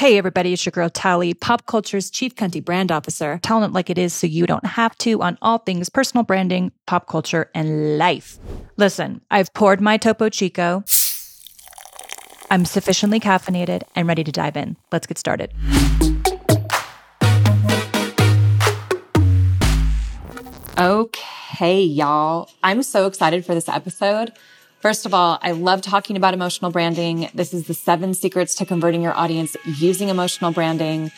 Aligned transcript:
Hey, 0.00 0.16
everybody, 0.16 0.54
it's 0.54 0.64
your 0.64 0.70
girl 0.70 0.88
Talie, 0.88 1.34
pop 1.34 1.66
culture's 1.66 2.08
chief 2.10 2.34
cunty 2.34 2.64
brand 2.64 2.90
officer, 2.90 3.38
telling 3.42 3.64
it 3.64 3.74
like 3.74 3.90
it 3.90 3.98
is 3.98 4.14
so 4.14 4.26
you 4.26 4.46
don't 4.46 4.64
have 4.64 4.96
to 4.96 5.20
on 5.20 5.36
all 5.42 5.58
things 5.58 5.90
personal 5.90 6.24
branding, 6.24 6.72
pop 6.86 7.06
culture, 7.06 7.50
and 7.54 7.98
life. 7.98 8.38
Listen, 8.78 9.20
I've 9.30 9.52
poured 9.52 9.82
my 9.82 9.98
Topo 9.98 10.30
Chico. 10.30 10.84
I'm 12.50 12.64
sufficiently 12.64 13.20
caffeinated 13.20 13.82
and 13.94 14.08
ready 14.08 14.24
to 14.24 14.32
dive 14.32 14.56
in. 14.56 14.78
Let's 14.90 15.06
get 15.06 15.18
started. 15.18 15.52
Okay, 20.78 21.82
y'all. 21.82 22.48
I'm 22.62 22.82
so 22.82 23.06
excited 23.06 23.44
for 23.44 23.54
this 23.54 23.68
episode. 23.68 24.32
First 24.80 25.04
of 25.04 25.12
all, 25.12 25.38
I 25.42 25.52
love 25.52 25.82
talking 25.82 26.16
about 26.16 26.32
emotional 26.32 26.70
branding. 26.70 27.28
This 27.34 27.52
is 27.52 27.66
the 27.66 27.74
seven 27.74 28.14
secrets 28.14 28.54
to 28.56 28.64
converting 28.64 29.02
your 29.02 29.12
audience 29.12 29.54
using 29.66 30.08
emotional 30.08 30.52
branding. 30.52 31.12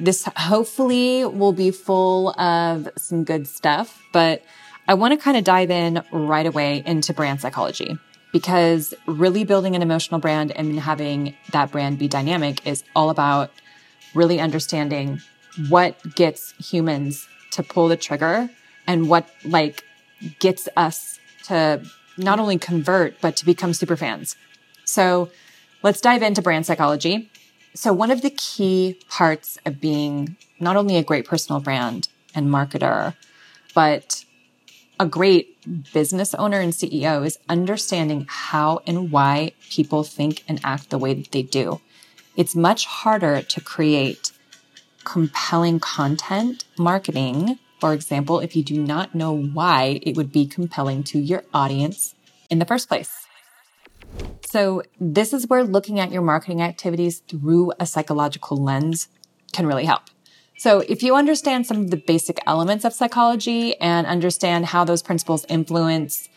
This 0.00 0.28
hopefully 0.36 1.24
will 1.24 1.52
be 1.52 1.70
full 1.70 2.30
of 2.40 2.88
some 2.96 3.22
good 3.22 3.46
stuff, 3.46 4.02
but 4.12 4.42
I 4.88 4.94
want 4.94 5.12
to 5.12 5.16
kind 5.16 5.36
of 5.36 5.44
dive 5.44 5.70
in 5.70 6.02
right 6.10 6.44
away 6.44 6.82
into 6.84 7.14
brand 7.14 7.40
psychology 7.40 7.96
because 8.32 8.92
really 9.06 9.44
building 9.44 9.76
an 9.76 9.82
emotional 9.82 10.18
brand 10.18 10.50
and 10.50 10.80
having 10.80 11.36
that 11.52 11.70
brand 11.70 12.00
be 12.00 12.08
dynamic 12.08 12.66
is 12.66 12.82
all 12.96 13.10
about 13.10 13.52
really 14.16 14.40
understanding 14.40 15.20
what 15.68 16.16
gets 16.16 16.52
humans 16.58 17.28
to 17.52 17.62
pull 17.62 17.86
the 17.86 17.96
trigger 17.96 18.50
and 18.88 19.08
what 19.08 19.28
like 19.44 19.84
gets 20.40 20.68
us 20.76 21.20
to 21.44 21.80
not 22.16 22.38
only 22.38 22.58
convert, 22.58 23.20
but 23.20 23.36
to 23.36 23.44
become 23.44 23.72
super 23.72 23.96
fans. 23.96 24.36
So 24.84 25.30
let's 25.82 26.00
dive 26.00 26.22
into 26.22 26.42
brand 26.42 26.66
psychology. 26.66 27.30
So 27.74 27.92
one 27.92 28.10
of 28.10 28.22
the 28.22 28.30
key 28.30 29.00
parts 29.08 29.58
of 29.66 29.80
being 29.80 30.36
not 30.60 30.76
only 30.76 30.96
a 30.96 31.02
great 31.02 31.26
personal 31.26 31.60
brand 31.60 32.08
and 32.34 32.48
marketer, 32.48 33.14
but 33.74 34.24
a 35.00 35.06
great 35.06 35.58
business 35.92 36.34
owner 36.34 36.60
and 36.60 36.72
CEO 36.72 37.26
is 37.26 37.38
understanding 37.48 38.26
how 38.28 38.80
and 38.86 39.10
why 39.10 39.52
people 39.70 40.04
think 40.04 40.44
and 40.46 40.60
act 40.62 40.90
the 40.90 40.98
way 40.98 41.14
that 41.14 41.32
they 41.32 41.42
do. 41.42 41.80
It's 42.36 42.54
much 42.54 42.86
harder 42.86 43.42
to 43.42 43.60
create 43.60 44.30
compelling 45.04 45.80
content 45.80 46.64
marketing 46.78 47.58
for 47.84 47.92
example, 47.92 48.40
if 48.40 48.56
you 48.56 48.62
do 48.62 48.82
not 48.82 49.14
know 49.14 49.36
why 49.36 50.00
it 50.04 50.16
would 50.16 50.32
be 50.32 50.46
compelling 50.46 51.04
to 51.04 51.18
your 51.18 51.44
audience 51.52 52.14
in 52.48 52.58
the 52.58 52.64
first 52.64 52.88
place. 52.88 53.26
So 54.46 54.82
this 54.98 55.34
is 55.34 55.48
where 55.48 55.62
looking 55.62 56.00
at 56.00 56.10
your 56.10 56.22
marketing 56.22 56.62
activities 56.62 57.18
through 57.28 57.74
a 57.78 57.84
psychological 57.84 58.56
lens 58.56 59.08
can 59.52 59.66
really 59.66 59.84
help. 59.84 60.04
So 60.56 60.80
if 60.88 61.02
you 61.02 61.14
understand 61.14 61.66
some 61.66 61.76
of 61.82 61.90
the 61.90 61.98
basic 61.98 62.38
elements 62.46 62.86
of 62.86 62.94
psychology 62.94 63.78
and 63.78 64.06
understand 64.06 64.64
how 64.64 64.84
those 64.84 65.02
principles 65.02 65.44
influence 65.50 66.30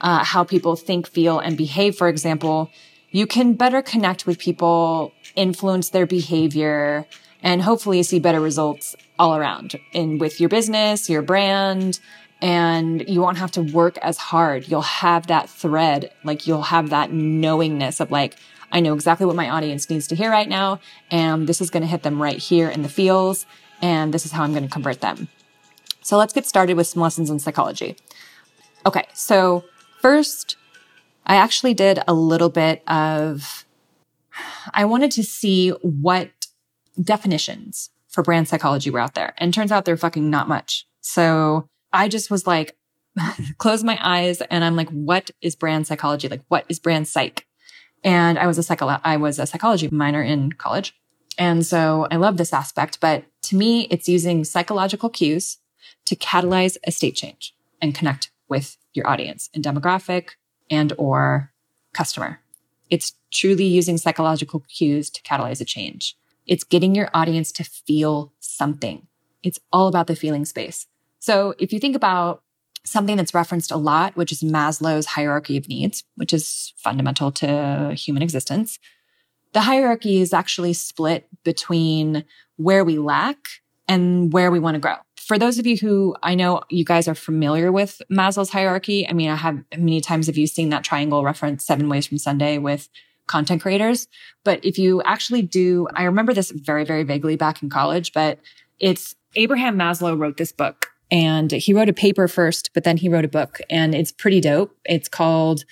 uh, 0.00 0.24
how 0.24 0.42
people 0.42 0.74
think, 0.74 1.06
feel, 1.06 1.38
and 1.38 1.54
behave, 1.58 1.96
for 1.96 2.08
example, 2.08 2.70
you 3.10 3.26
can 3.26 3.52
better 3.52 3.82
connect 3.82 4.26
with 4.26 4.38
people, 4.38 5.12
influence 5.36 5.90
their 5.90 6.06
behavior, 6.06 7.06
and 7.44 7.62
hopefully 7.62 7.98
you 7.98 8.02
see 8.02 8.18
better 8.18 8.40
results 8.40 8.96
all 9.18 9.36
around 9.36 9.78
in 9.92 10.18
with 10.18 10.40
your 10.40 10.48
business, 10.48 11.08
your 11.08 11.22
brand, 11.22 12.00
and 12.42 13.08
you 13.08 13.20
won't 13.20 13.38
have 13.38 13.52
to 13.52 13.62
work 13.62 13.96
as 13.98 14.18
hard. 14.18 14.66
You'll 14.66 14.82
have 14.82 15.28
that 15.28 15.48
thread, 15.48 16.10
like 16.24 16.48
you'll 16.48 16.62
have 16.62 16.90
that 16.90 17.12
knowingness 17.12 18.00
of 18.00 18.10
like, 18.10 18.36
I 18.72 18.80
know 18.80 18.94
exactly 18.94 19.26
what 19.26 19.36
my 19.36 19.48
audience 19.48 19.88
needs 19.88 20.08
to 20.08 20.16
hear 20.16 20.30
right 20.30 20.48
now, 20.48 20.80
and 21.10 21.46
this 21.46 21.60
is 21.60 21.70
going 21.70 21.82
to 21.82 21.86
hit 21.86 22.02
them 22.02 22.20
right 22.20 22.38
here 22.38 22.68
in 22.68 22.82
the 22.82 22.88
feels, 22.88 23.46
and 23.80 24.12
this 24.12 24.26
is 24.26 24.32
how 24.32 24.42
I'm 24.42 24.52
going 24.52 24.64
to 24.64 24.70
convert 24.70 25.00
them. 25.00 25.28
So 26.02 26.16
let's 26.18 26.32
get 26.32 26.46
started 26.46 26.76
with 26.76 26.86
some 26.86 27.02
lessons 27.02 27.30
in 27.30 27.38
psychology. 27.38 27.96
Okay, 28.84 29.06
so 29.14 29.64
first, 30.00 30.56
I 31.24 31.36
actually 31.36 31.72
did 31.72 32.00
a 32.08 32.12
little 32.12 32.50
bit 32.50 32.82
of, 32.88 33.64
I 34.72 34.84
wanted 34.86 35.12
to 35.12 35.22
see 35.22 35.70
what 35.70 36.30
definitions 37.00 37.90
for 38.08 38.22
brand 38.22 38.48
psychology 38.48 38.90
were 38.90 39.00
out 39.00 39.14
there. 39.14 39.34
And 39.38 39.52
turns 39.52 39.72
out 39.72 39.84
they're 39.84 39.96
fucking 39.96 40.30
not 40.30 40.48
much. 40.48 40.86
So 41.00 41.68
I 41.92 42.08
just 42.08 42.30
was 42.30 42.46
like, 42.46 42.76
close 43.58 43.84
my 43.84 43.98
eyes 44.00 44.40
and 44.42 44.64
I'm 44.64 44.76
like, 44.76 44.90
what 44.90 45.30
is 45.40 45.56
brand 45.56 45.86
psychology? 45.86 46.28
Like, 46.28 46.42
what 46.48 46.64
is 46.68 46.78
brand 46.78 47.08
psych? 47.08 47.46
And 48.02 48.38
I 48.38 48.46
was 48.46 48.58
a 48.58 48.62
psycho, 48.62 48.86
I 49.02 49.16
was 49.16 49.38
a 49.38 49.46
psychology 49.46 49.88
minor 49.88 50.22
in 50.22 50.52
college. 50.52 50.94
And 51.38 51.64
so 51.66 52.06
I 52.10 52.16
love 52.16 52.36
this 52.36 52.52
aspect, 52.52 53.00
but 53.00 53.24
to 53.42 53.56
me, 53.56 53.82
it's 53.90 54.08
using 54.08 54.44
psychological 54.44 55.08
cues 55.08 55.58
to 56.06 56.16
catalyze 56.16 56.76
a 56.86 56.92
state 56.92 57.16
change 57.16 57.54
and 57.80 57.94
connect 57.94 58.30
with 58.48 58.76
your 58.92 59.08
audience 59.08 59.50
and 59.54 59.64
demographic 59.64 60.30
and 60.70 60.92
or 60.98 61.52
customer. 61.92 62.40
It's 62.90 63.14
truly 63.32 63.64
using 63.64 63.96
psychological 63.98 64.60
cues 64.68 65.10
to 65.10 65.22
catalyze 65.22 65.60
a 65.60 65.64
change. 65.64 66.16
It's 66.46 66.64
getting 66.64 66.94
your 66.94 67.08
audience 67.14 67.52
to 67.52 67.64
feel 67.64 68.32
something. 68.40 69.06
It's 69.42 69.58
all 69.72 69.88
about 69.88 70.06
the 70.06 70.16
feeling 70.16 70.44
space. 70.44 70.86
So 71.18 71.54
if 71.58 71.72
you 71.72 71.78
think 71.78 71.96
about 71.96 72.42
something 72.84 73.16
that's 73.16 73.34
referenced 73.34 73.70
a 73.70 73.76
lot, 73.76 74.16
which 74.16 74.30
is 74.30 74.42
Maslow's 74.42 75.06
hierarchy 75.06 75.56
of 75.56 75.68
needs, 75.68 76.04
which 76.16 76.32
is 76.32 76.74
fundamental 76.76 77.32
to 77.32 77.94
human 77.96 78.22
existence, 78.22 78.78
the 79.52 79.62
hierarchy 79.62 80.20
is 80.20 80.34
actually 80.34 80.72
split 80.74 81.28
between 81.44 82.24
where 82.56 82.84
we 82.84 82.98
lack 82.98 83.38
and 83.88 84.32
where 84.32 84.50
we 84.50 84.58
want 84.58 84.74
to 84.74 84.80
grow. 84.80 84.96
For 85.16 85.38
those 85.38 85.58
of 85.58 85.66
you 85.66 85.78
who 85.78 86.14
I 86.22 86.34
know 86.34 86.62
you 86.68 86.84
guys 86.84 87.08
are 87.08 87.14
familiar 87.14 87.72
with 87.72 88.02
Maslow's 88.10 88.50
hierarchy, 88.50 89.08
I 89.08 89.14
mean, 89.14 89.30
I 89.30 89.36
have 89.36 89.64
many 89.76 90.02
times 90.02 90.26
have 90.26 90.36
you 90.36 90.46
seen 90.46 90.68
that 90.68 90.84
triangle 90.84 91.24
reference 91.24 91.64
seven 91.64 91.88
ways 91.88 92.06
from 92.06 92.18
Sunday 92.18 92.58
with 92.58 92.90
content 93.26 93.62
creators. 93.62 94.08
But 94.44 94.64
if 94.64 94.78
you 94.78 95.02
actually 95.02 95.42
do, 95.42 95.88
I 95.94 96.04
remember 96.04 96.34
this 96.34 96.50
very, 96.50 96.84
very 96.84 97.02
vaguely 97.02 97.36
back 97.36 97.62
in 97.62 97.70
college, 97.70 98.12
but 98.12 98.38
it's 98.78 99.14
Abraham 99.36 99.76
Maslow 99.76 100.18
wrote 100.18 100.36
this 100.36 100.52
book 100.52 100.86
and 101.10 101.50
he 101.50 101.72
wrote 101.72 101.88
a 101.88 101.94
paper 101.94 102.28
first, 102.28 102.70
but 102.74 102.84
then 102.84 102.96
he 102.96 103.08
wrote 103.08 103.24
a 103.24 103.28
book 103.28 103.60
and 103.70 103.94
it's 103.94 104.12
pretty 104.12 104.40
dope. 104.40 104.76
It's 104.84 105.08
called 105.08 105.64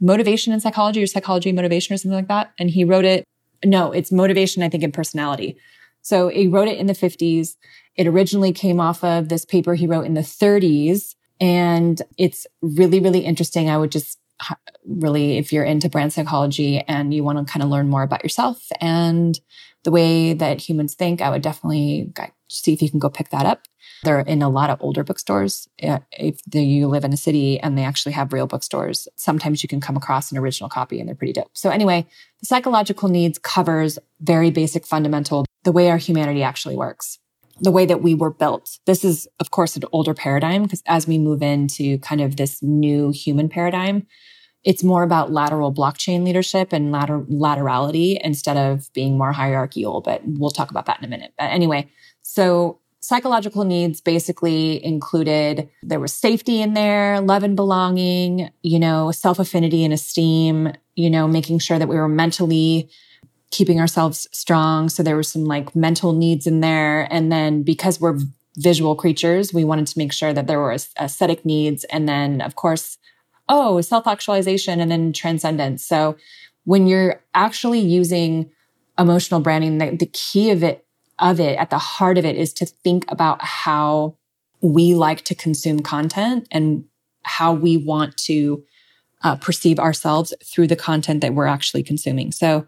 Motivation 0.00 0.52
in 0.52 0.60
Psychology 0.60 1.02
or 1.02 1.06
Psychology 1.06 1.52
Motivation 1.52 1.94
or 1.94 1.98
something 1.98 2.16
like 2.16 2.28
that. 2.28 2.52
And 2.58 2.70
he 2.70 2.84
wrote 2.84 3.04
it. 3.04 3.24
No, 3.64 3.92
it's 3.92 4.12
motivation, 4.12 4.62
I 4.62 4.68
think, 4.68 4.82
in 4.82 4.92
personality. 4.92 5.56
So 6.02 6.28
he 6.28 6.46
wrote 6.46 6.68
it 6.68 6.78
in 6.78 6.86
the 6.86 6.92
50s. 6.92 7.56
It 7.96 8.06
originally 8.06 8.52
came 8.52 8.80
off 8.80 9.02
of 9.02 9.28
this 9.28 9.44
paper 9.44 9.74
he 9.74 9.86
wrote 9.86 10.06
in 10.06 10.14
the 10.14 10.20
30s. 10.20 11.14
And 11.40 12.00
it's 12.18 12.46
really, 12.60 13.00
really 13.00 13.20
interesting. 13.20 13.70
I 13.70 13.78
would 13.78 13.90
just 13.90 14.18
really, 14.84 15.38
if 15.38 15.52
you're 15.52 15.64
into 15.64 15.88
brand 15.88 16.12
psychology 16.12 16.80
and 16.80 17.12
you 17.12 17.24
want 17.24 17.38
to 17.38 17.50
kind 17.50 17.62
of 17.62 17.68
learn 17.68 17.88
more 17.88 18.02
about 18.02 18.22
yourself 18.22 18.68
and 18.80 19.38
the 19.84 19.90
way 19.90 20.32
that 20.32 20.60
humans 20.60 20.94
think, 20.94 21.20
I 21.20 21.30
would 21.30 21.42
definitely 21.42 22.12
see 22.48 22.72
if 22.72 22.82
you 22.82 22.90
can 22.90 22.98
go 22.98 23.08
pick 23.08 23.30
that 23.30 23.46
up. 23.46 23.62
They're 24.02 24.20
in 24.20 24.42
a 24.42 24.48
lot 24.48 24.70
of 24.70 24.80
older 24.82 25.02
bookstores. 25.02 25.68
Eh, 25.78 25.98
if 26.12 26.40
you 26.52 26.86
live 26.88 27.04
in 27.04 27.12
a 27.12 27.16
city 27.16 27.58
and 27.60 27.78
they 27.78 27.84
actually 27.84 28.12
have 28.12 28.32
real 28.32 28.46
bookstores, 28.46 29.08
sometimes 29.16 29.62
you 29.62 29.68
can 29.68 29.80
come 29.80 29.96
across 29.96 30.30
an 30.30 30.38
original 30.38 30.68
copy 30.68 31.00
and 31.00 31.08
they're 31.08 31.16
pretty 31.16 31.32
dope. 31.32 31.50
So 31.54 31.70
anyway, 31.70 32.06
the 32.40 32.46
psychological 32.46 33.08
needs 33.08 33.38
covers 33.38 33.98
very 34.20 34.50
basic 34.50 34.86
fundamental, 34.86 35.46
the 35.64 35.72
way 35.72 35.90
our 35.90 35.98
humanity 35.98 36.42
actually 36.42 36.76
works 36.76 37.18
the 37.60 37.70
way 37.70 37.86
that 37.86 38.02
we 38.02 38.14
were 38.14 38.30
built. 38.30 38.78
This 38.86 39.04
is, 39.04 39.26
of 39.40 39.50
course, 39.50 39.76
an 39.76 39.84
older 39.92 40.14
paradigm 40.14 40.64
because 40.64 40.82
as 40.86 41.06
we 41.06 41.18
move 41.18 41.42
into 41.42 41.98
kind 41.98 42.20
of 42.20 42.36
this 42.36 42.62
new 42.62 43.10
human 43.10 43.48
paradigm, 43.48 44.06
it's 44.64 44.82
more 44.82 45.04
about 45.04 45.32
lateral 45.32 45.72
blockchain 45.72 46.24
leadership 46.24 46.72
and 46.72 46.90
later, 46.90 47.20
laterality 47.30 48.18
instead 48.22 48.56
of 48.56 48.92
being 48.92 49.16
more 49.16 49.32
hierarchical. 49.32 50.00
But 50.00 50.22
we'll 50.24 50.50
talk 50.50 50.70
about 50.70 50.86
that 50.86 50.98
in 50.98 51.04
a 51.04 51.08
minute. 51.08 51.32
But 51.38 51.44
anyway, 51.44 51.88
so 52.22 52.80
psychological 53.00 53.64
needs 53.64 54.00
basically 54.00 54.84
included 54.84 55.70
there 55.82 56.00
was 56.00 56.12
safety 56.12 56.60
in 56.60 56.74
there, 56.74 57.20
love 57.20 57.44
and 57.44 57.54
belonging, 57.54 58.50
you 58.62 58.80
know, 58.80 59.12
self 59.12 59.38
affinity 59.38 59.84
and 59.84 59.94
esteem, 59.94 60.72
you 60.96 61.08
know, 61.08 61.28
making 61.28 61.60
sure 61.60 61.78
that 61.78 61.88
we 61.88 61.96
were 61.96 62.08
mentally 62.08 62.90
keeping 63.50 63.80
ourselves 63.80 64.26
strong. 64.32 64.88
So 64.88 65.02
there 65.02 65.16
were 65.16 65.22
some 65.22 65.44
like 65.44 65.74
mental 65.74 66.12
needs 66.12 66.46
in 66.46 66.60
there. 66.60 67.10
And 67.12 67.30
then 67.30 67.62
because 67.62 68.00
we're 68.00 68.18
visual 68.56 68.96
creatures, 68.96 69.52
we 69.52 69.64
wanted 69.64 69.86
to 69.86 69.98
make 69.98 70.12
sure 70.12 70.32
that 70.32 70.46
there 70.46 70.58
were 70.58 70.72
aesthetic 70.72 71.44
needs. 71.44 71.84
And 71.84 72.08
then, 72.08 72.40
of 72.40 72.56
course, 72.56 72.98
oh, 73.48 73.80
self 73.80 74.06
actualization 74.06 74.80
and 74.80 74.90
then 74.90 75.12
transcendence. 75.12 75.84
So 75.84 76.16
when 76.64 76.86
you're 76.86 77.22
actually 77.34 77.80
using 77.80 78.50
emotional 78.98 79.40
branding, 79.40 79.78
the, 79.78 79.96
the 79.96 80.06
key 80.06 80.50
of 80.50 80.62
it, 80.62 80.84
of 81.18 81.38
it 81.40 81.58
at 81.58 81.70
the 81.70 81.78
heart 81.78 82.18
of 82.18 82.24
it 82.24 82.36
is 82.36 82.52
to 82.54 82.66
think 82.66 83.04
about 83.10 83.42
how 83.42 84.16
we 84.60 84.94
like 84.94 85.22
to 85.22 85.34
consume 85.34 85.80
content 85.80 86.48
and 86.50 86.84
how 87.22 87.52
we 87.52 87.76
want 87.76 88.16
to 88.16 88.64
uh, 89.22 89.36
perceive 89.36 89.78
ourselves 89.78 90.34
through 90.44 90.66
the 90.66 90.76
content 90.76 91.20
that 91.20 91.34
we're 91.34 91.46
actually 91.46 91.82
consuming. 91.82 92.32
So 92.32 92.66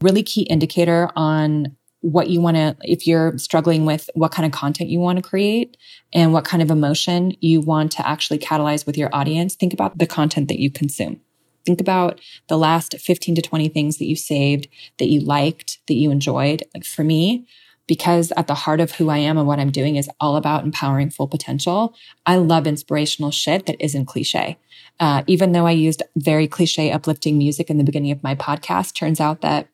really 0.00 0.22
key 0.22 0.42
indicator 0.42 1.10
on 1.16 1.76
what 2.00 2.28
you 2.28 2.40
want 2.40 2.56
to, 2.56 2.76
if 2.82 3.06
you're 3.06 3.36
struggling 3.38 3.84
with 3.84 4.08
what 4.14 4.30
kind 4.30 4.46
of 4.46 4.52
content 4.52 4.88
you 4.88 5.00
want 5.00 5.16
to 5.16 5.22
create 5.22 5.76
and 6.12 6.32
what 6.32 6.44
kind 6.44 6.62
of 6.62 6.70
emotion 6.70 7.34
you 7.40 7.60
want 7.60 7.90
to 7.92 8.06
actually 8.08 8.38
catalyze 8.38 8.86
with 8.86 8.96
your 8.96 9.10
audience, 9.12 9.56
think 9.56 9.72
about 9.72 9.98
the 9.98 10.06
content 10.06 10.48
that 10.48 10.60
you 10.60 10.70
consume. 10.70 11.20
Think 11.66 11.80
about 11.80 12.20
the 12.48 12.56
last 12.56 12.98
15 12.98 13.34
to 13.34 13.42
20 13.42 13.68
things 13.68 13.98
that 13.98 14.06
you 14.06 14.16
saved, 14.16 14.68
that 14.98 15.08
you 15.08 15.20
liked, 15.20 15.78
that 15.88 15.94
you 15.94 16.10
enjoyed. 16.10 16.62
Like 16.72 16.84
for 16.84 17.02
me, 17.02 17.46
because 17.88 18.32
at 18.36 18.46
the 18.46 18.54
heart 18.54 18.80
of 18.80 18.92
who 18.92 19.08
I 19.08 19.18
am 19.18 19.36
and 19.36 19.46
what 19.46 19.58
I'm 19.58 19.72
doing 19.72 19.96
is 19.96 20.08
all 20.20 20.36
about 20.36 20.62
empowering 20.62 21.10
full 21.10 21.26
potential. 21.26 21.94
I 22.26 22.36
love 22.36 22.66
inspirational 22.66 23.32
shit 23.32 23.66
that 23.66 23.82
isn't 23.82 24.06
cliche. 24.06 24.56
Uh, 25.00 25.24
even 25.26 25.52
though 25.52 25.66
I 25.66 25.72
used 25.72 26.02
very 26.16 26.46
cliche 26.46 26.92
uplifting 26.92 27.38
music 27.38 27.70
in 27.70 27.78
the 27.78 27.84
beginning 27.84 28.12
of 28.12 28.22
my 28.22 28.34
podcast, 28.34 28.94
turns 28.94 29.20
out 29.20 29.40
that 29.40 29.68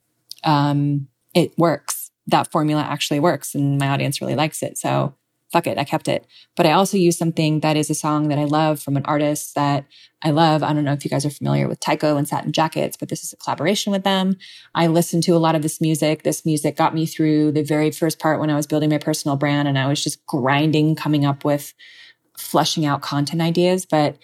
um, 0.44 1.08
it 1.34 1.56
works. 1.58 2.10
That 2.26 2.50
formula 2.50 2.82
actually 2.82 3.20
works 3.20 3.54
and 3.54 3.78
my 3.78 3.88
audience 3.88 4.20
really 4.20 4.34
likes 4.34 4.62
it. 4.62 4.78
So 4.78 5.14
fuck 5.54 5.66
it, 5.68 5.78
I 5.78 5.84
kept 5.84 6.08
it. 6.08 6.26
But 6.56 6.66
I 6.66 6.72
also 6.72 6.96
use 6.96 7.16
something 7.16 7.60
that 7.60 7.76
is 7.76 7.88
a 7.88 7.94
song 7.94 8.26
that 8.28 8.40
I 8.40 8.44
love 8.44 8.82
from 8.82 8.96
an 8.96 9.04
artist 9.04 9.54
that 9.54 9.84
I 10.20 10.30
love. 10.30 10.64
I 10.64 10.72
don't 10.72 10.82
know 10.82 10.92
if 10.92 11.04
you 11.04 11.10
guys 11.10 11.24
are 11.24 11.30
familiar 11.30 11.68
with 11.68 11.78
Tycho 11.78 12.16
and 12.16 12.26
Satin 12.26 12.50
Jackets, 12.50 12.96
but 12.96 13.08
this 13.08 13.22
is 13.22 13.32
a 13.32 13.36
collaboration 13.36 13.92
with 13.92 14.02
them. 14.02 14.36
I 14.74 14.88
listened 14.88 15.22
to 15.24 15.32
a 15.32 15.38
lot 15.38 15.54
of 15.54 15.62
this 15.62 15.80
music. 15.80 16.24
This 16.24 16.44
music 16.44 16.76
got 16.76 16.92
me 16.92 17.06
through 17.06 17.52
the 17.52 17.62
very 17.62 17.92
first 17.92 18.18
part 18.18 18.40
when 18.40 18.50
I 18.50 18.56
was 18.56 18.66
building 18.66 18.90
my 18.90 18.98
personal 18.98 19.36
brand 19.36 19.68
and 19.68 19.78
I 19.78 19.86
was 19.86 20.02
just 20.02 20.26
grinding, 20.26 20.96
coming 20.96 21.24
up 21.24 21.44
with 21.44 21.72
fleshing 22.36 22.84
out 22.84 23.02
content 23.02 23.40
ideas. 23.40 23.86
But 23.86 24.16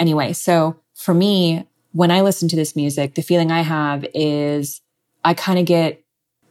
anyway, 0.00 0.32
so 0.32 0.80
for 0.94 1.12
me, 1.12 1.66
when 1.92 2.10
I 2.10 2.22
listen 2.22 2.48
to 2.48 2.56
this 2.56 2.74
music, 2.74 3.14
the 3.14 3.22
feeling 3.22 3.52
I 3.52 3.60
have 3.60 4.06
is 4.14 4.80
I 5.24 5.34
kind 5.34 5.58
of 5.58 5.64
get 5.64 6.02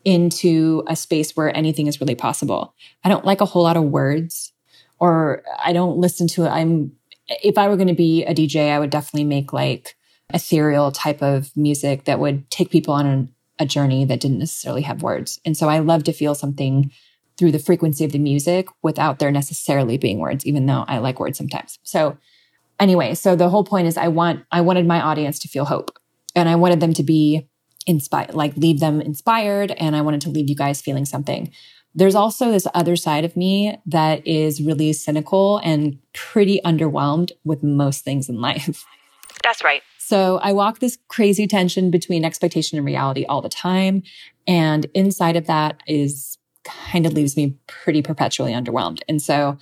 into 0.06 0.84
a 0.88 0.96
space 0.96 1.36
where 1.36 1.56
anything 1.56 1.88
is 1.88 2.00
really 2.00 2.16
possible. 2.16 2.74
I 3.04 3.10
don't 3.10 3.26
like 3.26 3.42
a 3.42 3.46
whole 3.46 3.64
lot 3.64 3.78
of 3.78 3.84
words 3.84 4.54
or 5.00 5.44
I 5.64 5.74
don't 5.74 5.98
listen 5.98 6.28
to 6.30 6.46
it. 6.46 6.50
I'm, 6.50 6.94
if 7.44 7.58
I 7.58 7.68
were 7.68 7.76
going 7.76 7.90
to 7.90 7.94
be 7.94 8.24
a 8.24 8.34
DJ, 8.34 8.72
I 8.72 8.80
would 8.80 8.90
definitely 8.90 9.26
make 9.26 9.52
like 9.52 9.96
ethereal 10.34 10.92
type 10.92 11.22
of 11.22 11.56
music 11.56 12.06
that 12.06 12.20
would 12.20 12.50
take 12.50 12.70
people 12.70 12.94
on 12.94 13.06
an, 13.06 13.36
a 13.60 13.66
journey 13.66 14.06
that 14.06 14.20
didn't 14.20 14.40
necessarily 14.40 14.84
have 14.84 15.02
words. 15.02 15.40
And 15.46 15.58
so 15.58 15.68
I 15.68 15.80
love 15.80 16.04
to 16.06 16.14
feel 16.14 16.36
something 16.36 16.92
through 17.38 17.52
the 17.52 17.60
frequency 17.60 18.06
of 18.06 18.12
the 18.12 18.20
music 18.20 18.68
without 18.82 19.20
there 19.20 19.32
necessarily 19.32 19.98
being 19.98 20.20
words, 20.20 20.46
even 20.46 20.66
though 20.66 20.86
I 20.88 21.00
like 21.00 21.20
words 21.20 21.38
sometimes. 21.38 21.80
So 21.84 22.18
anyway, 22.80 23.14
so 23.14 23.36
the 23.36 23.50
whole 23.50 23.64
point 23.64 23.88
is 23.88 23.98
I 23.98 24.08
want, 24.08 24.46
I 24.52 24.62
wanted 24.62 24.88
my 24.88 25.02
audience 25.02 25.38
to 25.40 25.48
feel 25.48 25.66
hope 25.66 25.98
and 26.36 26.48
I 26.50 26.56
wanted 26.56 26.80
them 26.80 26.94
to 26.94 27.04
be 27.04 27.48
inspire, 27.88 28.28
like 28.32 28.56
leave 28.56 28.80
them 28.80 29.02
inspired. 29.02 29.72
And 29.72 29.96
I 29.96 30.02
wanted 30.02 30.22
to 30.22 30.30
leave 30.30 30.50
you 30.50 30.56
guys 30.56 30.82
feeling 30.82 31.06
something. 31.06 31.52
There's 31.96 32.14
also 32.14 32.52
this 32.52 32.68
other 32.76 32.96
side 32.96 33.26
of 33.26 33.36
me 33.36 33.80
that 33.88 34.26
is 34.28 34.62
really 34.62 34.94
cynical 34.94 35.58
and 35.64 35.98
pretty 36.14 36.62
underwhelmed 36.64 37.32
with 37.44 37.64
most 37.64 38.04
things 38.04 38.30
in 38.30 38.40
life. 38.40 38.86
That's 39.44 39.64
right. 39.64 39.82
So 39.98 40.38
I 40.44 40.54
walk 40.54 40.80
this 40.80 40.98
crazy 41.08 41.48
tension 41.48 41.90
between 41.90 42.24
expectation 42.24 42.78
and 42.78 42.86
reality 42.86 43.26
all 43.26 43.42
the 43.42 43.50
time. 43.50 44.04
And 44.48 44.86
inside 44.94 45.36
of 45.36 45.48
that 45.48 45.82
is 45.88 46.38
kind 46.64 47.06
of 47.06 47.14
leaves 47.14 47.36
me 47.36 47.58
pretty 47.68 48.02
perpetually 48.02 48.52
underwhelmed. 48.54 49.00
And 49.10 49.22
so 49.22 49.58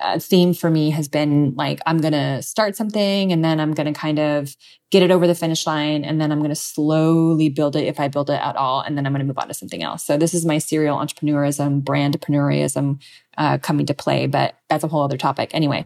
a 0.00 0.20
theme 0.20 0.54
for 0.54 0.70
me 0.70 0.90
has 0.90 1.08
been 1.08 1.54
like, 1.56 1.80
I'm 1.86 1.98
going 1.98 2.12
to 2.12 2.42
start 2.42 2.76
something 2.76 3.32
and 3.32 3.44
then 3.44 3.60
I'm 3.60 3.74
going 3.74 3.92
to 3.92 3.98
kind 3.98 4.18
of 4.18 4.56
get 4.90 5.02
it 5.02 5.10
over 5.10 5.26
the 5.26 5.34
finish 5.34 5.66
line. 5.66 6.04
And 6.04 6.20
then 6.20 6.32
I'm 6.32 6.38
going 6.38 6.50
to 6.50 6.54
slowly 6.54 7.48
build 7.48 7.76
it 7.76 7.84
if 7.86 8.00
I 8.00 8.08
build 8.08 8.30
it 8.30 8.40
at 8.40 8.56
all. 8.56 8.80
And 8.80 8.96
then 8.96 9.06
I'm 9.06 9.12
going 9.12 9.20
to 9.20 9.26
move 9.26 9.38
on 9.38 9.48
to 9.48 9.54
something 9.54 9.82
else. 9.82 10.04
So 10.04 10.16
this 10.16 10.34
is 10.34 10.44
my 10.46 10.58
serial 10.58 10.96
entrepreneurism, 10.98 11.82
brandpreneurism 11.82 13.00
uh, 13.36 13.58
coming 13.58 13.86
to 13.86 13.94
play, 13.94 14.26
but 14.26 14.54
that's 14.68 14.84
a 14.84 14.88
whole 14.88 15.02
other 15.02 15.18
topic. 15.18 15.50
Anyway. 15.52 15.84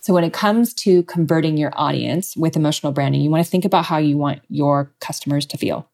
So 0.00 0.14
when 0.14 0.22
it 0.22 0.32
comes 0.32 0.72
to 0.74 1.02
converting 1.04 1.56
your 1.56 1.72
audience 1.74 2.36
with 2.36 2.56
emotional 2.56 2.92
branding, 2.92 3.22
you 3.22 3.30
want 3.30 3.44
to 3.44 3.50
think 3.50 3.64
about 3.64 3.86
how 3.86 3.98
you 3.98 4.16
want 4.16 4.40
your 4.48 4.92
customers 5.00 5.46
to 5.46 5.58
feel. 5.58 5.88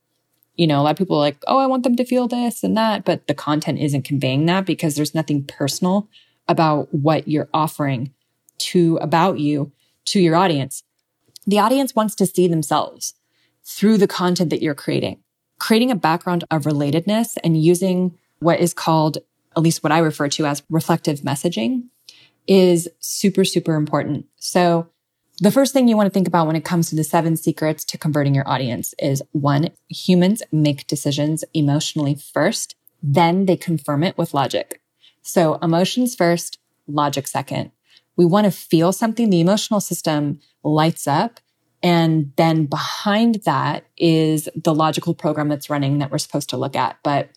You 0.54 0.66
know, 0.66 0.80
a 0.80 0.82
lot 0.82 0.90
of 0.90 0.98
people 0.98 1.16
are 1.16 1.20
like, 1.20 1.38
oh, 1.46 1.56
I 1.56 1.66
want 1.66 1.82
them 1.82 1.96
to 1.96 2.04
feel 2.04 2.28
this 2.28 2.62
and 2.62 2.76
that, 2.76 3.06
but 3.06 3.26
the 3.26 3.32
content 3.32 3.78
isn't 3.78 4.02
conveying 4.02 4.44
that 4.46 4.66
because 4.66 4.96
there's 4.96 5.14
nothing 5.14 5.44
personal 5.44 6.10
about 6.48 6.92
what 6.92 7.28
you're 7.28 7.48
offering 7.54 8.12
to 8.58 8.96
about 8.98 9.38
you 9.38 9.72
to 10.06 10.20
your 10.20 10.36
audience. 10.36 10.82
The 11.46 11.58
audience 11.58 11.94
wants 11.94 12.14
to 12.16 12.26
see 12.26 12.48
themselves 12.48 13.14
through 13.64 13.98
the 13.98 14.08
content 14.08 14.50
that 14.50 14.62
you're 14.62 14.74
creating, 14.74 15.18
creating 15.58 15.90
a 15.90 15.96
background 15.96 16.44
of 16.50 16.64
relatedness 16.64 17.36
and 17.42 17.62
using 17.62 18.16
what 18.40 18.60
is 18.60 18.74
called, 18.74 19.18
at 19.56 19.62
least 19.62 19.82
what 19.82 19.92
I 19.92 19.98
refer 19.98 20.28
to 20.28 20.46
as 20.46 20.62
reflective 20.68 21.20
messaging 21.20 21.84
is 22.46 22.88
super, 22.98 23.44
super 23.44 23.74
important. 23.74 24.26
So 24.36 24.88
the 25.38 25.50
first 25.50 25.72
thing 25.72 25.88
you 25.88 25.96
want 25.96 26.06
to 26.06 26.12
think 26.12 26.28
about 26.28 26.46
when 26.46 26.56
it 26.56 26.64
comes 26.64 26.90
to 26.90 26.96
the 26.96 27.04
seven 27.04 27.36
secrets 27.36 27.84
to 27.86 27.98
converting 27.98 28.34
your 28.34 28.48
audience 28.48 28.94
is 28.98 29.22
one, 29.32 29.70
humans 29.88 30.42
make 30.52 30.86
decisions 30.86 31.44
emotionally 31.54 32.14
first, 32.14 32.76
then 33.02 33.46
they 33.46 33.56
confirm 33.56 34.04
it 34.04 34.18
with 34.18 34.34
logic. 34.34 34.81
So 35.22 35.54
emotions 35.56 36.14
first, 36.14 36.58
logic 36.86 37.26
second. 37.26 37.70
We 38.16 38.24
want 38.24 38.44
to 38.44 38.50
feel 38.50 38.92
something. 38.92 39.30
The 39.30 39.40
emotional 39.40 39.80
system 39.80 40.40
lights 40.62 41.06
up. 41.06 41.40
And 41.82 42.32
then 42.36 42.66
behind 42.66 43.36
that 43.44 43.86
is 43.96 44.48
the 44.54 44.74
logical 44.74 45.14
program 45.14 45.48
that's 45.48 45.70
running 45.70 45.98
that 45.98 46.10
we're 46.10 46.18
supposed 46.18 46.50
to 46.50 46.56
look 46.56 46.76
at. 46.76 46.98
But 47.02 47.30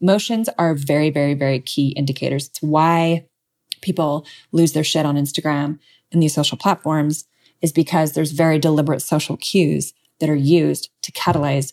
emotions 0.00 0.48
are 0.58 0.74
very, 0.74 1.10
very, 1.10 1.34
very 1.34 1.60
key 1.60 1.88
indicators. 1.90 2.48
It's 2.48 2.60
why 2.60 3.26
people 3.80 4.26
lose 4.52 4.72
their 4.72 4.84
shit 4.84 5.06
on 5.06 5.16
Instagram 5.16 5.78
and 6.12 6.22
these 6.22 6.34
social 6.34 6.58
platforms 6.58 7.24
is 7.62 7.72
because 7.72 8.12
there's 8.12 8.32
very 8.32 8.58
deliberate 8.58 9.00
social 9.00 9.36
cues 9.36 9.94
that 10.20 10.28
are 10.28 10.34
used 10.34 10.90
to 11.02 11.12
catalyze 11.12 11.72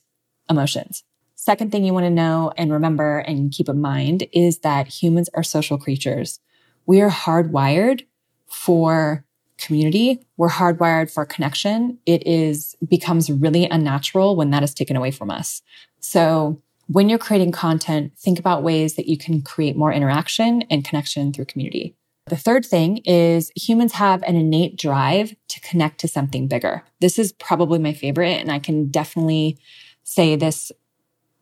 emotions. 0.50 1.04
Second 1.46 1.74
thing 1.74 1.84
you 1.84 1.94
want 1.94 2.06
to 2.06 2.10
know 2.10 2.54
and 2.56 2.72
remember 2.72 3.18
and 3.18 3.52
keep 3.52 3.68
in 3.68 3.82
mind 3.82 4.26
is 4.32 4.60
that 4.60 4.88
humans 4.88 5.30
are 5.34 5.44
social 5.44 5.78
creatures. 5.78 6.40
We 6.86 7.02
are 7.02 7.10
hardwired 7.10 8.06
for 8.48 9.26
community. 9.58 10.26
We're 10.38 10.48
hardwired 10.48 11.12
for 11.12 11.26
connection. 11.26 12.00
It 12.06 12.26
is 12.26 12.78
becomes 12.88 13.30
really 13.30 13.66
unnatural 13.66 14.38
when 14.38 14.52
that 14.52 14.64
is 14.64 14.74
taken 14.74 14.96
away 14.96 15.12
from 15.12 15.30
us. 15.30 15.62
So 16.00 16.62
when 16.88 17.10
you're 17.10 17.20
creating 17.20 17.52
content, 17.52 18.14
think 18.18 18.40
about 18.40 18.64
ways 18.64 18.96
that 18.96 19.08
you 19.08 19.18
can 19.18 19.42
create 19.42 19.76
more 19.76 19.92
interaction 19.92 20.62
and 20.72 20.86
connection 20.86 21.34
through 21.34 21.46
community. 21.46 21.94
The 22.28 22.38
third 22.38 22.66
thing 22.66 23.00
is 23.00 23.52
humans 23.54 23.92
have 23.92 24.24
an 24.24 24.38
innate 24.38 24.78
drive 24.78 25.36
to 25.50 25.60
connect 25.60 26.00
to 26.00 26.08
something 26.08 26.48
bigger. 26.48 26.86
This 27.02 27.20
is 27.20 27.34
probably 27.34 27.80
my 27.80 27.92
favorite. 27.92 28.40
And 28.40 28.50
I 28.50 28.60
can 28.60 28.88
definitely 28.88 29.58
say 30.04 30.38
this 30.38 30.72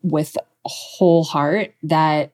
with 0.02 0.36
whole 0.64 1.24
heart 1.24 1.74
that 1.82 2.32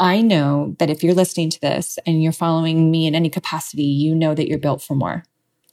I 0.00 0.20
know 0.20 0.74
that 0.78 0.90
if 0.90 1.02
you're 1.02 1.14
listening 1.14 1.50
to 1.50 1.60
this 1.60 1.98
and 2.06 2.22
you're 2.22 2.32
following 2.32 2.90
me 2.90 3.06
in 3.06 3.14
any 3.14 3.30
capacity, 3.30 3.84
you 3.84 4.14
know 4.14 4.34
that 4.34 4.48
you're 4.48 4.58
built 4.58 4.82
for 4.82 4.94
more. 4.94 5.24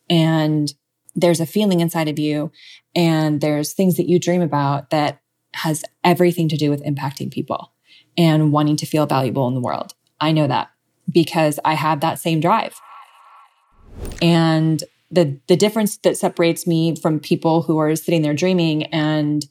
And 0.09 0.71
there's 1.15 1.39
a 1.39 1.45
feeling 1.45 1.79
inside 1.79 2.07
of 2.07 2.19
you 2.19 2.51
and 2.95 3.41
there's 3.41 3.73
things 3.73 3.97
that 3.97 4.07
you 4.07 4.19
dream 4.19 4.41
about 4.41 4.91
that 4.91 5.21
has 5.55 5.83
everything 6.03 6.47
to 6.49 6.57
do 6.57 6.69
with 6.69 6.83
impacting 6.83 7.31
people 7.31 7.71
and 8.17 8.51
wanting 8.51 8.75
to 8.77 8.85
feel 8.85 9.05
valuable 9.05 9.47
in 9.47 9.55
the 9.55 9.61
world. 9.61 9.93
I 10.21 10.31
know 10.31 10.47
that 10.47 10.69
because 11.11 11.59
I 11.65 11.73
have 11.73 12.01
that 12.01 12.19
same 12.19 12.39
drive. 12.39 12.79
And 14.21 14.83
the 15.11 15.39
the 15.47 15.55
difference 15.55 15.97
that 15.97 16.17
separates 16.17 16.67
me 16.67 16.95
from 16.95 17.19
people 17.19 17.63
who 17.63 17.79
are 17.79 17.95
sitting 17.95 18.21
there 18.21 18.33
dreaming 18.33 18.83
and 18.85 19.45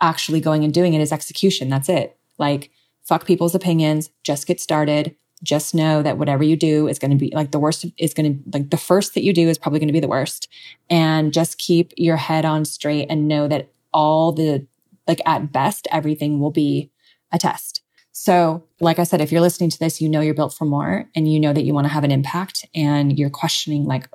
actually 0.00 0.40
going 0.40 0.64
and 0.64 0.72
doing 0.72 0.94
it 0.94 1.00
is 1.00 1.12
execution. 1.12 1.68
That's 1.68 1.88
it. 1.88 2.16
Like, 2.38 2.70
fuck 3.04 3.24
people's 3.24 3.54
opinions, 3.54 4.10
just 4.24 4.46
get 4.46 4.60
started. 4.60 5.14
Just 5.42 5.74
know 5.74 6.02
that 6.02 6.16
whatever 6.16 6.42
you 6.42 6.56
do 6.56 6.88
is 6.88 6.98
going 6.98 7.10
to 7.10 7.16
be 7.16 7.30
like 7.34 7.50
the 7.50 7.58
worst 7.58 7.84
is 7.98 8.14
going 8.14 8.42
to 8.42 8.58
like 8.58 8.70
the 8.70 8.78
first 8.78 9.12
that 9.14 9.22
you 9.22 9.34
do 9.34 9.48
is 9.48 9.58
probably 9.58 9.78
going 9.78 9.88
to 9.88 9.92
be 9.92 10.00
the 10.00 10.08
worst. 10.08 10.48
And 10.88 11.32
just 11.32 11.58
keep 11.58 11.92
your 11.96 12.16
head 12.16 12.46
on 12.46 12.64
straight 12.64 13.06
and 13.10 13.28
know 13.28 13.46
that 13.48 13.70
all 13.92 14.32
the, 14.32 14.66
like 15.06 15.20
at 15.26 15.52
best, 15.52 15.86
everything 15.90 16.40
will 16.40 16.50
be 16.50 16.90
a 17.32 17.38
test. 17.38 17.82
So, 18.12 18.64
like 18.80 18.98
I 18.98 19.04
said, 19.04 19.20
if 19.20 19.30
you're 19.30 19.42
listening 19.42 19.68
to 19.68 19.78
this, 19.78 20.00
you 20.00 20.08
know 20.08 20.22
you're 20.22 20.32
built 20.32 20.54
for 20.54 20.64
more 20.64 21.06
and 21.14 21.30
you 21.30 21.38
know 21.38 21.52
that 21.52 21.64
you 21.64 21.74
want 21.74 21.86
to 21.86 21.92
have 21.92 22.02
an 22.02 22.10
impact 22.10 22.64
and 22.74 23.18
you're 23.18 23.28
questioning 23.28 23.84
like 23.84 24.08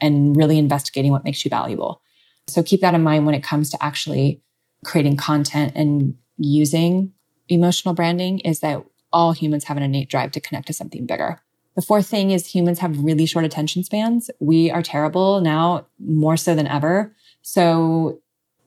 and 0.00 0.36
really 0.36 0.56
investigating 0.56 1.10
what 1.10 1.24
makes 1.24 1.44
you 1.44 1.48
valuable. 1.48 2.00
So 2.46 2.62
keep 2.62 2.80
that 2.80 2.94
in 2.94 3.02
mind 3.02 3.26
when 3.26 3.34
it 3.34 3.42
comes 3.42 3.70
to 3.70 3.82
actually 3.82 4.40
creating 4.84 5.16
content 5.16 5.72
and 5.74 6.16
using 6.36 7.12
emotional 7.48 7.94
branding 7.94 8.38
is 8.40 8.60
that 8.60 8.84
all 9.12 9.32
humans 9.32 9.64
have 9.64 9.76
an 9.76 9.82
innate 9.82 10.08
drive 10.08 10.30
to 10.32 10.40
connect 10.40 10.66
to 10.68 10.72
something 10.72 11.06
bigger. 11.06 11.40
The 11.76 11.82
fourth 11.82 12.06
thing 12.06 12.30
is 12.30 12.46
humans 12.46 12.78
have 12.80 12.98
really 12.98 13.26
short 13.26 13.44
attention 13.44 13.84
spans. 13.84 14.30
We 14.40 14.70
are 14.70 14.82
terrible 14.82 15.40
now 15.40 15.86
more 15.98 16.36
so 16.36 16.54
than 16.54 16.66
ever. 16.66 17.14
So 17.42 18.20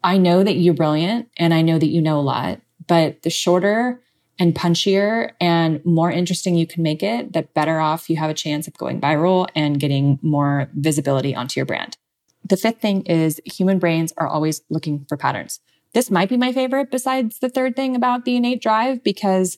I 0.03 0.17
know 0.17 0.43
that 0.43 0.55
you're 0.55 0.74
brilliant 0.74 1.29
and 1.38 1.53
I 1.53 1.62
know 1.62 1.79
that 1.79 1.88
you 1.88 2.01
know 2.01 2.20
a 2.20 2.22
lot, 2.22 2.62
but 2.88 3.22
the 3.24 3.29
shorter 3.29 4.01
and 4.39 4.55
punchier 4.55 5.32
and 5.39 5.84
more 5.86 6.12
interesting 6.12 6.55
you 6.55 6.65
can 6.65 6.84
make 6.84 7.03
it, 7.03 7.34
the 7.34 7.43
better 7.43 7.79
off 7.79 8.10
you 8.10 8.17
have 8.17 8.29
a 8.29 8.34
chance 8.34 8.67
of 8.67 8.77
going 8.77 9.00
viral 9.00 9.48
and 9.55 9.79
getting 9.79 10.20
more 10.22 10.70
visibility 10.74 11.36
onto 11.36 11.60
your 11.60 11.65
brand. 11.65 11.98
The 12.43 12.58
fifth 12.58 12.82
thing 12.82 13.03
is 13.03 13.39
human 13.46 13.79
brains 13.79 14.12
are 14.17 14.27
always 14.27 14.62
looking 14.70 15.05
for 15.08 15.17
patterns. 15.17 15.60
This 15.94 16.10
might 16.10 16.30
be 16.30 16.38
my 16.38 16.52
favorite 16.52 16.92
besides 16.92 17.40
the 17.40 17.50
third 17.50 17.76
thing 17.76 17.96
about 17.96 18.26
the 18.26 18.36
innate 18.36 18.62
drive 18.62 19.04
because 19.04 19.58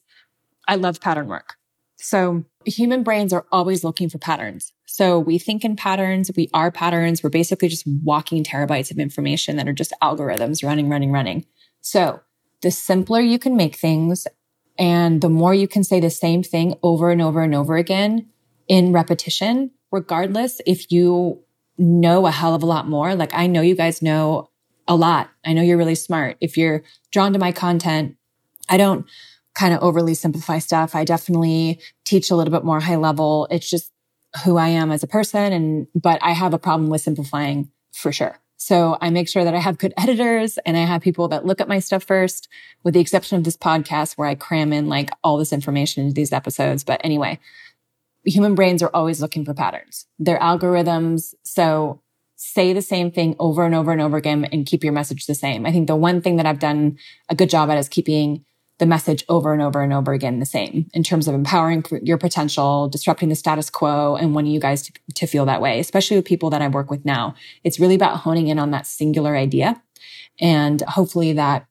I 0.68 0.76
love 0.76 1.00
pattern 1.00 1.28
work. 1.28 1.56
So 1.98 2.44
human 2.66 3.04
brains 3.04 3.32
are 3.32 3.46
always 3.52 3.84
looking 3.84 4.10
for 4.10 4.18
patterns. 4.18 4.74
So 4.86 5.20
we 5.20 5.38
think 5.38 5.64
in 5.64 5.76
patterns. 5.76 6.30
We 6.36 6.50
are 6.54 6.72
patterns. 6.72 7.24
We're 7.24 7.30
basically 7.30 7.70
just 7.70 7.88
walking 8.04 8.44
terabytes 8.44 8.92
of 8.92 9.00
information 9.00 9.56
that 9.58 9.68
are 9.68 9.74
just 9.74 9.94
algorithms 10.02 10.64
running, 10.64 10.90
running, 10.90 11.12
running. 11.12 11.46
So 11.82 12.20
the 12.62 12.72
simpler 12.72 13.22
you 13.22 13.40
can 13.40 13.56
make 13.56 13.76
things 13.76 14.28
and 14.78 15.22
the 15.22 15.30
more 15.30 15.54
you 15.54 15.68
can 15.68 15.84
say 15.84 16.00
the 16.00 16.10
same 16.10 16.44
thing 16.44 16.76
over 16.84 17.12
and 17.12 17.22
over 17.22 17.42
and 17.42 17.56
over 17.56 17.78
again 17.78 18.28
in 18.68 18.92
repetition, 18.92 19.72
regardless 19.92 20.60
if 20.66 20.92
you 20.92 21.42
know 21.78 22.26
a 22.26 22.32
hell 22.32 22.56
of 22.56 22.64
a 22.64 22.66
lot 22.66 22.88
more. 22.88 23.16
Like 23.16 23.34
I 23.34 23.48
know 23.48 23.62
you 23.62 23.76
guys 23.76 24.02
know 24.02 24.50
a 24.88 24.96
lot. 24.96 25.30
I 25.46 25.54
know 25.54 25.62
you're 25.62 25.78
really 25.78 25.96
smart. 25.96 26.38
If 26.42 26.58
you're 26.58 26.84
drawn 27.12 27.34
to 27.34 27.40
my 27.40 27.52
content, 27.52 28.16
I 28.70 28.78
don't 28.78 29.06
kind 29.56 29.74
of 29.74 29.82
overly 29.82 30.14
simplify 30.14 30.60
stuff. 30.60 30.96
I 30.96 31.06
definitely 31.06 31.80
teach 32.04 32.30
a 32.30 32.36
little 32.36 32.52
bit 32.52 32.66
more 32.66 32.80
high 32.80 32.98
level. 32.98 33.48
It's 33.50 33.70
just 33.70 33.92
who 34.44 34.58
I 34.58 34.68
am 34.68 34.92
as 34.92 35.02
a 35.02 35.08
person. 35.08 35.54
And, 35.54 35.88
but 35.96 36.20
I 36.22 36.32
have 36.32 36.54
a 36.54 36.60
problem 36.60 36.90
with 36.90 37.02
simplifying 37.02 37.72
for 37.94 38.12
sure. 38.12 38.38
So 38.58 38.98
I 39.02 39.10
make 39.10 39.30
sure 39.30 39.44
that 39.44 39.54
I 39.54 39.60
have 39.60 39.78
good 39.78 39.94
editors 39.98 40.58
and 40.66 40.76
I 40.76 40.82
have 40.82 41.02
people 41.02 41.28
that 41.30 41.46
look 41.46 41.62
at 41.62 41.68
my 41.68 41.80
stuff 41.80 42.04
first, 42.04 42.50
with 42.84 42.94
the 42.94 43.00
exception 43.00 43.38
of 43.38 43.44
this 43.44 43.58
podcast 43.58 44.14
where 44.14 44.28
I 44.28 44.36
cram 44.36 44.74
in 44.74 44.90
like 44.90 45.10
all 45.24 45.38
this 45.38 45.54
information 45.54 46.04
into 46.04 46.14
these 46.14 46.34
episodes. 46.34 46.84
But 46.84 47.02
anyway, 47.04 47.40
human 48.26 48.56
brains 48.56 48.84
are 48.84 48.92
always 48.94 49.22
looking 49.22 49.46
for 49.46 49.54
patterns. 49.54 50.08
They're 50.20 50.40
algorithms. 50.40 51.34
So 51.44 52.02
say 52.46 52.74
the 52.74 52.82
same 52.82 53.12
thing 53.12 53.36
over 53.40 53.66
and 53.66 53.74
over 53.74 53.92
and 53.92 54.02
over 54.02 54.18
again 54.18 54.46
and 54.46 54.68
keep 54.68 54.84
your 54.84 54.94
message 54.94 55.26
the 55.26 55.34
same. 55.34 55.66
I 55.66 55.72
think 55.72 55.88
the 55.88 55.96
one 55.96 56.22
thing 56.22 56.36
that 56.36 56.46
I've 56.46 56.60
done 56.60 56.98
a 57.28 57.36
good 57.36 57.50
job 57.50 57.70
at 57.72 57.78
is 57.78 57.90
keeping 57.90 58.46
the 58.78 58.86
message 58.86 59.24
over 59.30 59.52
and 59.52 59.62
over 59.62 59.82
and 59.82 59.92
over 59.92 60.14
again 60.14 60.40
the 60.40 60.46
same 60.46 60.90
in 60.94 61.02
terms 61.02 61.28
of 61.28 61.34
empowering 61.34 61.84
your 62.04 62.18
potential, 62.18 62.88
disrupting 62.88 63.30
the 63.30 63.36
status 63.36 63.70
quo, 63.70 64.16
and 64.16 64.36
wanting 64.36 64.52
you 64.52 64.60
guys 64.60 64.84
to, 64.84 64.94
to 65.16 65.26
feel 65.26 65.46
that 65.46 65.62
way, 65.62 65.80
especially 65.80 66.18
with 66.18 66.26
people 66.26 66.50
that 66.52 66.62
I 66.62 66.68
work 66.68 66.92
with 66.92 67.04
now. 67.04 67.36
It's 67.64 67.80
really 67.80 67.96
about 67.96 68.18
honing 68.18 68.48
in 68.48 68.60
on 68.60 68.72
that 68.72 68.86
singular 68.86 69.36
idea. 69.36 69.82
And 70.40 70.82
hopefully 70.82 71.34
that 71.34 71.66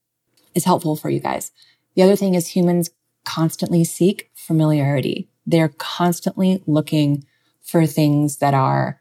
is 0.55 0.65
helpful 0.65 0.97
for 0.97 1.09
you 1.09 1.21
guys. 1.21 1.53
The 1.95 2.03
other 2.03 2.17
thing 2.17 2.35
is 2.35 2.49
humans 2.49 2.91
constantly 3.25 3.85
seek 3.85 4.31
familiarity. 4.35 5.29
They're 5.47 5.73
constantly 5.79 6.63
looking 6.67 7.25
for 7.63 7.87
things 7.87 8.39
that 8.39 8.55
are, 8.55 9.01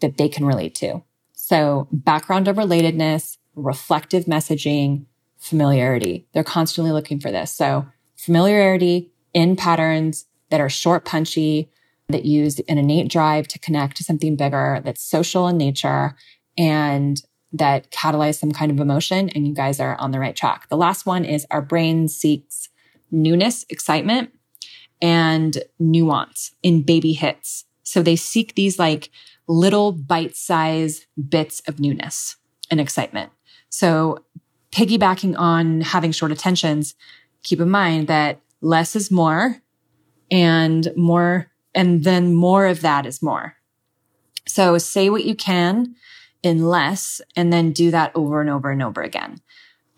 that 0.00 0.18
they 0.18 0.28
can 0.28 0.44
relate 0.44 0.74
to. 0.76 1.02
So 1.44 1.88
background 1.92 2.48
of 2.48 2.56
relatedness, 2.56 3.36
reflective 3.54 4.24
messaging, 4.24 5.04
familiarity. 5.36 6.26
They're 6.32 6.42
constantly 6.42 6.90
looking 6.90 7.20
for 7.20 7.30
this. 7.30 7.52
So 7.52 7.84
familiarity 8.16 9.12
in 9.34 9.54
patterns 9.54 10.24
that 10.48 10.62
are 10.62 10.70
short, 10.70 11.04
punchy, 11.04 11.70
that 12.08 12.24
use 12.24 12.60
an 12.60 12.78
innate 12.78 13.10
drive 13.10 13.46
to 13.48 13.58
connect 13.58 13.98
to 13.98 14.04
something 14.04 14.36
bigger 14.36 14.80
that's 14.86 15.02
social 15.02 15.46
in 15.46 15.58
nature 15.58 16.16
and 16.56 17.22
that 17.52 17.90
catalyze 17.90 18.38
some 18.38 18.52
kind 18.52 18.70
of 18.70 18.80
emotion. 18.80 19.28
And 19.28 19.46
you 19.46 19.52
guys 19.52 19.80
are 19.80 20.00
on 20.00 20.12
the 20.12 20.20
right 20.20 20.34
track. 20.34 20.70
The 20.70 20.78
last 20.78 21.04
one 21.04 21.26
is 21.26 21.46
our 21.50 21.60
brain 21.60 22.08
seeks 22.08 22.70
newness, 23.10 23.66
excitement, 23.68 24.30
and 25.02 25.62
nuance 25.78 26.52
in 26.62 26.84
baby 26.84 27.12
hits. 27.12 27.66
So 27.82 28.02
they 28.02 28.16
seek 28.16 28.54
these 28.54 28.78
like 28.78 29.10
little 29.46 29.92
bite 29.92 30.36
size 30.36 31.06
bits 31.28 31.60
of 31.66 31.78
newness 31.80 32.36
and 32.70 32.80
excitement. 32.80 33.32
So 33.68 34.24
piggybacking 34.72 35.34
on 35.38 35.82
having 35.82 36.12
short 36.12 36.32
attentions, 36.32 36.94
keep 37.42 37.60
in 37.60 37.70
mind 37.70 38.08
that 38.08 38.40
less 38.60 38.96
is 38.96 39.10
more 39.10 39.60
and 40.30 40.90
more, 40.96 41.50
and 41.74 42.04
then 42.04 42.34
more 42.34 42.66
of 42.66 42.80
that 42.80 43.06
is 43.06 43.22
more. 43.22 43.56
So 44.46 44.78
say 44.78 45.10
what 45.10 45.24
you 45.24 45.34
can 45.34 45.94
in 46.42 46.66
less 46.66 47.20
and 47.36 47.52
then 47.52 47.72
do 47.72 47.90
that 47.90 48.12
over 48.14 48.40
and 48.40 48.50
over 48.50 48.70
and 48.70 48.82
over 48.82 49.02
again. 49.02 49.40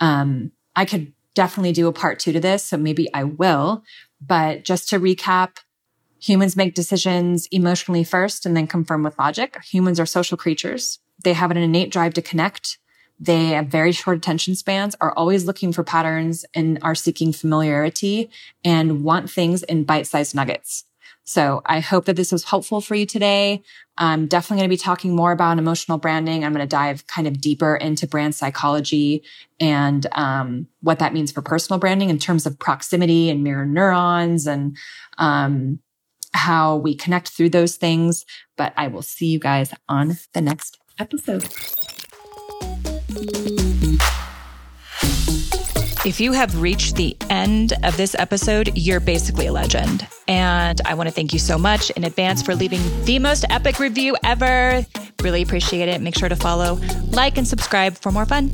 Um, 0.00 0.52
I 0.74 0.84
could 0.84 1.12
definitely 1.34 1.72
do 1.72 1.88
a 1.88 1.92
part 1.92 2.18
two 2.18 2.32
to 2.32 2.40
this. 2.40 2.64
So 2.64 2.76
maybe 2.76 3.12
I 3.14 3.24
will, 3.24 3.82
but 4.20 4.64
just 4.64 4.88
to 4.90 5.00
recap, 5.00 5.58
humans 6.26 6.56
make 6.56 6.75
decisions 6.75 7.47
emotionally 7.50 8.04
first 8.04 8.47
and 8.47 8.56
then 8.56 8.66
confirm 8.66 9.02
with 9.02 9.18
logic. 9.18 9.62
Humans 9.64 10.00
are 10.00 10.06
social 10.06 10.37
creatures. 10.37 10.99
They 11.23 11.33
have 11.33 11.50
an 11.50 11.56
innate 11.56 11.92
drive 11.92 12.14
to 12.14 12.23
connect 12.23 12.78
they 13.18 13.47
have 13.49 13.68
very 13.68 13.92
short 13.92 14.18
attention 14.18 14.54
spans, 14.54 14.95
are 15.00 15.12
always 15.12 15.47
looking 15.47 15.73
for 15.73 15.83
patterns 15.83 16.45
and 16.54 16.78
are 16.83 16.95
seeking 16.95 17.33
familiarity 17.33 18.30
and 18.64 19.02
want 19.02 19.30
things 19.30 19.62
in 19.62 19.85
bite-sized 19.85 20.35
nuggets. 20.35 20.85
So 21.25 21.61
I 21.66 21.80
hope 21.80 22.04
that 22.04 22.14
this 22.14 22.30
was 22.30 22.45
helpful 22.45 22.80
for 22.80 22.95
you 22.95 23.04
today. 23.04 23.62
I'm 23.99 24.28
definitely 24.28 24.59
going 24.59 24.68
to 24.68 24.75
be 24.75 24.76
talking 24.76 25.16
more 25.16 25.33
about 25.33 25.59
emotional 25.59 25.99
branding. 25.99 26.45
I'm 26.45 26.52
going 26.52 26.62
to 26.62 26.68
dive 26.68 27.06
kind 27.09 27.26
of 27.26 27.40
deeper 27.40 27.75
into 27.75 28.06
brand 28.06 28.37
psychology 28.37 29.25
and 29.59 30.06
um, 30.12 30.68
what 30.83 31.00
that 31.00 31.14
means 31.14 31.33
for 31.33 31.42
personal 31.42 31.80
branding 31.80 32.11
in 32.11 32.18
terms 32.18 32.47
of 32.47 32.59
proximity 32.61 33.28
and 33.28 33.42
mirror 33.42 33.66
neurons 33.66 34.47
and 34.47 34.76
um, 35.18 35.80
how 36.36 36.76
we 36.76 36.94
connect 36.94 37.30
through 37.30 37.50
those 37.50 37.76
things. 37.76 38.24
But 38.56 38.72
I 38.76 38.88
will 38.88 39.02
see 39.02 39.26
you 39.26 39.38
guys 39.38 39.72
on 39.88 40.16
the 40.32 40.40
next 40.40 40.78
episode. 40.98 41.48
If 46.06 46.20
you 46.20 46.32
have 46.32 46.62
reached 46.62 46.94
the 46.94 47.16
end 47.30 47.72
of 47.82 47.96
this 47.96 48.14
episode, 48.14 48.70
you're 48.76 49.00
basically 49.00 49.48
a 49.48 49.52
legend. 49.52 50.06
And 50.28 50.80
I 50.84 50.94
want 50.94 51.08
to 51.08 51.12
thank 51.12 51.32
you 51.32 51.40
so 51.40 51.58
much 51.58 51.90
in 51.90 52.04
advance 52.04 52.42
for 52.42 52.54
leaving 52.54 52.80
the 53.04 53.18
most 53.18 53.44
epic 53.50 53.80
review 53.80 54.16
ever. 54.22 54.86
Really 55.20 55.42
appreciate 55.42 55.88
it. 55.88 56.00
Make 56.00 56.16
sure 56.16 56.28
to 56.28 56.36
follow, 56.36 56.78
like, 57.10 57.38
and 57.38 57.48
subscribe 57.48 57.96
for 57.96 58.12
more 58.12 58.24
fun. 58.24 58.52